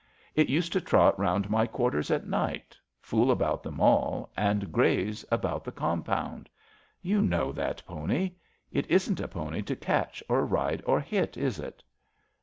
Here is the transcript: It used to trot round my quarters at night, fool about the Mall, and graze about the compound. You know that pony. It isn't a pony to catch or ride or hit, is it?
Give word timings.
It 0.33 0.49
used 0.49 0.73
to 0.73 0.81
trot 0.81 1.19
round 1.19 1.47
my 1.47 1.67
quarters 1.67 2.09
at 2.09 2.25
night, 2.25 2.75
fool 2.99 3.29
about 3.29 3.61
the 3.61 3.69
Mall, 3.71 4.31
and 4.35 4.71
graze 4.71 5.23
about 5.31 5.63
the 5.63 5.71
compound. 5.71 6.49
You 7.03 7.21
know 7.21 7.51
that 7.51 7.85
pony. 7.85 8.31
It 8.71 8.89
isn't 8.89 9.19
a 9.19 9.27
pony 9.27 9.61
to 9.61 9.75
catch 9.75 10.23
or 10.27 10.43
ride 10.43 10.81
or 10.87 10.99
hit, 10.99 11.37
is 11.37 11.59
it? 11.59 11.83